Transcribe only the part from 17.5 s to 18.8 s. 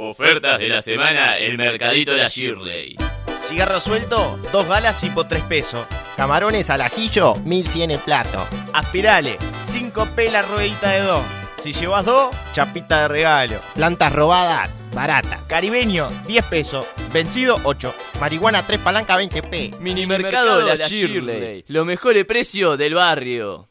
8. Marihuana 3